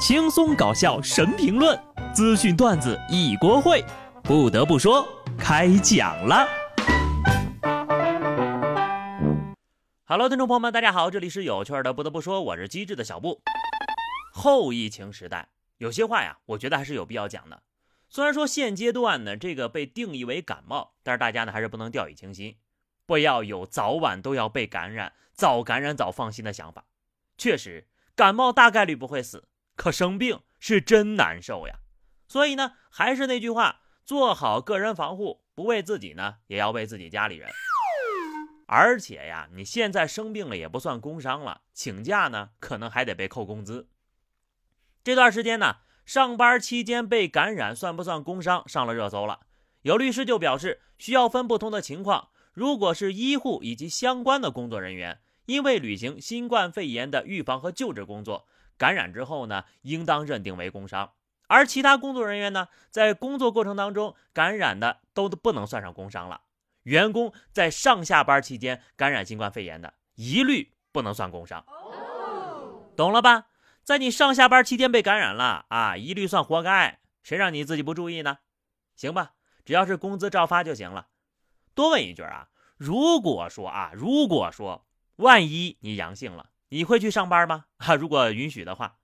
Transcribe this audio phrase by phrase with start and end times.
[0.00, 1.78] 轻松搞笑神评论，
[2.14, 3.84] 资讯段子一锅烩。
[4.22, 5.06] 不得不说，
[5.38, 6.48] 开讲了。
[10.06, 11.92] Hello，听众朋友们，大家好，这里是有趣的。
[11.92, 13.42] 不得不说，我是机智的小布。
[14.32, 17.62] 后疫情时代，有些话呀，我觉得还是有必要讲的。
[18.08, 22.56] 虽然说现阶段呢，这个被定义为感冒，但是大家呢还是不能掉以轻心，
[23.04, 26.86] 不要有早晚都要被感染、早感染早放心的想法。
[27.36, 27.86] 确实，
[28.16, 29.44] 感冒大概率不会死。
[29.80, 31.76] 可生病是真难受呀，
[32.28, 37.48] 所以呢，还是那句话，做好个人防护，不为自己呢，也要为自己家里人。
[38.66, 43.88] 而且呀，你现在生病了也不算工伤了，请假呢，可能还得被扣工资。
[45.02, 49.40] 这段时间呢，上班期间被感染算不算工伤，上了热搜了。
[49.80, 58.46] 有律师就表示，需要分不同的情况，如果是医护以及相关的工作人员，因为履行新冠肺炎的预防和救治工作。
[58.80, 61.10] 感染之后呢，应当认定为工伤；
[61.48, 66.40] 而其他工作人员呢，在工作过程当中感染的都不能算上工伤了。
[66.84, 71.62] 员工在上下班期间感染新冠肺炎的，一律不能算工伤。
[72.96, 73.48] 懂了吧？
[73.84, 77.00] 在你上下班期间被感染了啊，一律算活该。
[77.22, 78.38] 谁让你自己不注意呢？
[78.96, 79.32] 行吧，
[79.66, 81.08] 只要是工资照发就行了。
[81.74, 86.46] 多问一句啊，如果说啊，如果说万一你阳性了。
[86.72, 87.64] 你会去上班吗？
[87.78, 88.98] 哈，如果允许的话，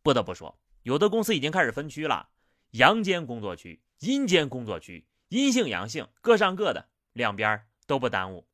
[0.00, 2.28] 不得不说，有的公司已经开始分区了：
[2.70, 8.46] 阳间工作区、阴间工作区，阴性阳性各上各的，两边都不耽误，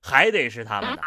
[0.00, 1.02] 还得是他们的。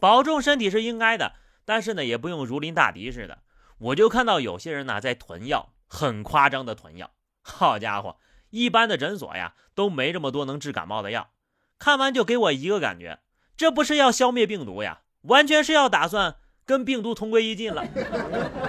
[0.00, 3.44] 保重身体是应该的，但是呢，也不用如临大敌似的。
[3.78, 7.12] 我就看到有些人呢在囤药，很夸张的囤药。
[7.40, 8.18] 好家伙，
[8.50, 11.30] 一般的诊所呀都没这么多能治感冒的药。
[11.78, 13.20] 看完就给我一个感觉，
[13.56, 15.02] 这不是要消灭病毒呀？
[15.22, 17.84] 完全是要打算跟病毒同归于尽了。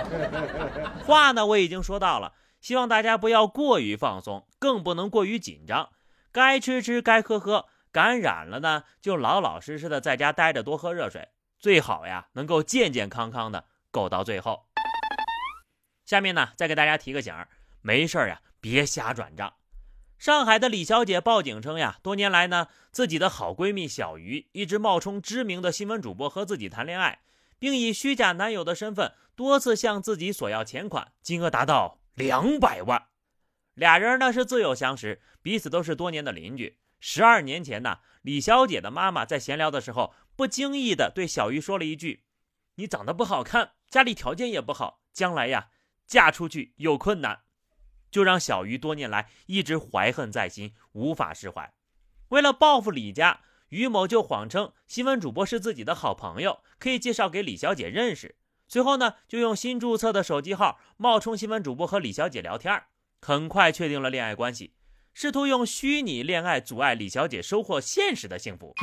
[1.05, 5.89] 话呢，我已经说到了，希望大家不要过于放松，更不能过于紧张。
[6.31, 7.67] 该吃吃，该喝喝。
[7.91, 11.27] 感染了呢，就老老实实的在家待着，多喝热水，
[11.59, 14.67] 最好呀，能够健健康康的苟到最后。
[16.05, 17.49] 下面呢，再给大家提个醒儿，
[17.81, 19.53] 没事呀，别瞎转账。
[20.21, 27.23] 上海的李小姐报警称呀，多年来呢，自己的好闺蜜小鱼一直冒充知名的新闻主播和自己谈恋爱，
[27.57, 33.07] 并以虚假男友的身份多次向自己索要钱款，金额达到两百万。
[33.73, 36.77] 俩人呢是自幼相识，彼此都是多年的邻居。
[36.99, 42.25] 十二年前呢，李小姐的妈妈在闲聊的时候，不经意的对小鱼说了一句
[42.77, 45.69] ：“你长得不好看，家里条件也不好，将来呀，
[46.05, 47.39] 嫁出去有困难。”
[48.11, 51.73] 就让小鱼多年来一直怀恨在心，无法释怀。
[52.27, 58.35] 为了报复李家，于某就谎称新闻主播是自己的好朋友，可以介绍给李小姐认识。
[58.67, 62.83] 随后呢，就用新注册的手机号冒充新闻主播和李小姐聊天，
[63.21, 64.73] 很快确定了恋爱关系，
[65.13, 68.73] 试图用虚拟恋爱阻碍李小姐收获现实的幸福。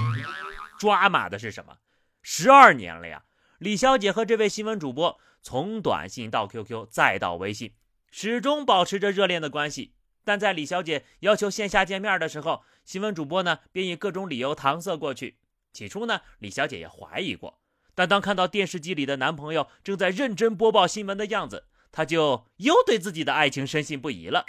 [0.78, 1.78] 抓马的是什么？
[2.22, 3.24] 十二年了呀！
[3.58, 7.74] 李小姐和这位新闻主播从短信到 QQ 再到微信。
[8.10, 9.92] 始终保持着热恋的关系，
[10.24, 15.38] 但在李小姐要求线下见面的时候，新闻主播呢便以各种理由搪塞过去。
[15.72, 17.60] 起初呢，李小姐也怀疑过，
[17.94, 24.44] 但当看到电视机里的男朋友正在认真播报新闻的样子，她就又对自己的爱情深信不疑了。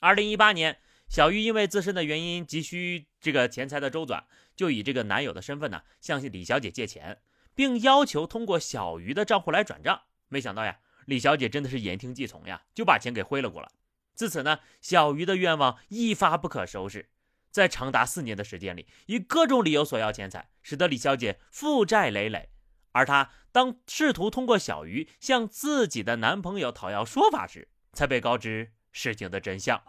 [0.00, 0.78] 二零一八年，
[1.08, 4.24] 小玉因为自身的原因急需这个钱财的周转，
[4.56, 7.22] 就以这个男友的身份呢向李小姐借钱，
[7.54, 10.02] 并要求通过小鱼的账户来转账。
[10.28, 10.78] 没想到呀。
[11.06, 13.68] 李小姐真的是言听计从呀，就把钱给挥了过来。
[14.14, 17.10] 自此呢，小鱼的愿望一发不可收拾，
[17.50, 22.50] 在长达四年的时间里，以各种理由索要钱财，使得李小姐负债累累。
[22.92, 29.82] 而她当试图通过小鱼向自己的男朋友讨要说法时，才被告知事情的真相。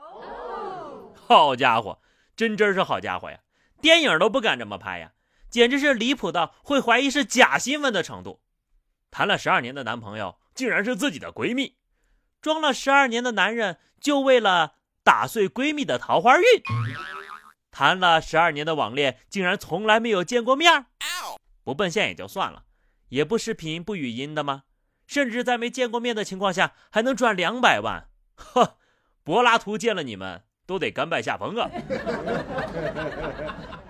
[1.13, 2.01] 好家伙，
[2.35, 3.41] 真真是好家伙呀！
[3.79, 5.13] 电影都不敢这么拍呀，
[5.51, 8.41] 简直是离谱到会怀疑是假新闻的程度。
[9.11, 10.39] 谈了十二年的男朋友。
[10.56, 11.75] 竟然是自己的闺蜜，
[12.42, 16.44] 装了十二年的男人就为了打碎闺蜜的桃花运，
[17.69, 20.86] 谈了十二年的网恋竟然从来没有见过面
[21.63, 22.63] 不奔现也就算了，
[23.10, 24.63] 也不视频不语音的吗？
[25.06, 28.78] 甚至在没见过面的情况下还能赚两百万，呵，
[29.24, 31.69] 柏拉图见了你们都得甘拜下风啊！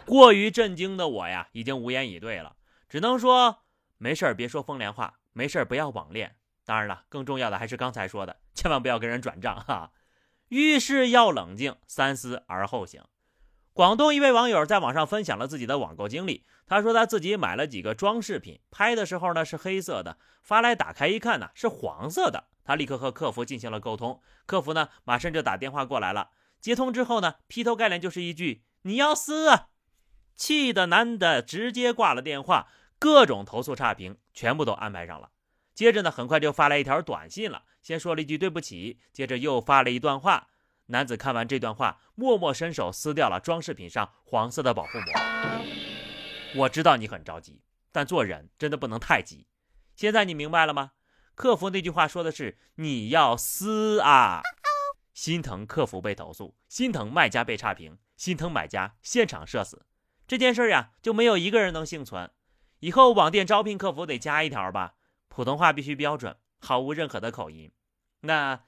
[0.05, 2.55] 过于震惊的我呀，已经无言以对了，
[2.89, 3.59] 只能说
[3.97, 6.35] 没事儿别说风凉话，没事儿不要网恋。
[6.65, 9.91] 当然了，更重要的还是刚才说的，千万不要跟人转账哈。
[10.49, 13.03] 遇事要冷静，三思而后行。
[13.71, 16.45] 广东一位网友在网上分享了自己的网购经历。
[16.65, 22.45] 他说他自己买了几个装饰品，拍的时候呢是黑色的，发来打开一看呢是黄色的。
[22.63, 26.31] 他立刻和客服进行了沟通，客服呢马上就打电话过来了。
[26.59, 29.67] 接通之后呢，劈头盖脸就是一句“你要撕啊”，
[30.35, 32.67] 气的男的直接挂了电话，
[32.97, 35.29] 各种投诉差评全部都安排上了。
[35.75, 40.47] 接着呢，很快就发来一条短信了，先说了一句对不起，接着又发了一段话。
[40.87, 45.13] 男子看完这段话，默默伸手撕掉了装饰品上黄色的保护膜。
[46.55, 47.61] 我知道你很着急，
[47.91, 49.47] 但做人真的不能太急。
[49.95, 50.91] 现在你明白了吗？
[51.33, 54.41] 客服那句话说的是你要撕啊，
[55.13, 59.85] 心疼客服被投诉，心疼卖家被差评，心疼买家现场社死。
[60.25, 62.31] 这件事呀，就没有一个人能幸存。
[62.79, 64.93] 以后网店招聘客服得加一条吧，
[65.35, 67.69] 普通话必须标准，毫无任何的口音。
[68.21, 68.61] 那。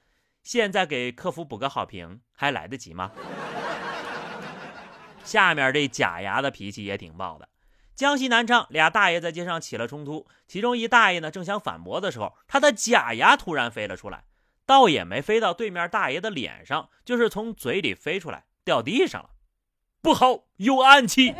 [0.44, 3.10] 现在给客服补个好评还来得及吗？
[5.22, 7.46] 下面这假牙的脾气也挺暴的。
[7.94, 14.24] 江西南昌俩大爷在街上起了冲突，其中一大爷呢正想反驳的时候，他的假牙突然飞了出来，
[14.64, 19.30] 倒也没飞到对面大爷的脸上，就是从嘴里飞出来掉地上了。
[20.00, 21.34] 不好，有暗器！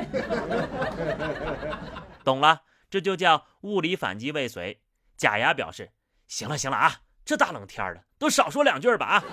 [2.24, 4.82] 懂了，这就叫物理反击未遂。
[5.18, 5.90] 假牙表示：
[6.26, 7.02] 行了行了啊。
[7.24, 9.24] 这大冷天的，都少说两句吧啊！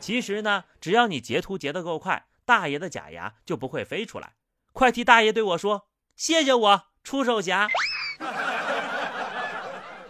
[0.00, 4.32] 其实呢，只要你截图截得够快，大爷的假牙就不会飞出来。
[4.72, 7.68] 快替大爷对我说谢谢我出手侠。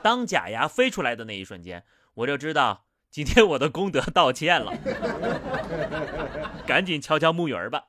[0.01, 1.85] 当假牙飞出来的那一瞬间，
[2.15, 4.73] 我就知道今天我的功德道歉了。
[6.67, 7.89] 赶紧敲敲木鱼儿吧。